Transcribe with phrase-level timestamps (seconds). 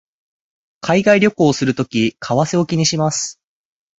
[0.81, 3.39] 海外旅行をするとき為替を気にします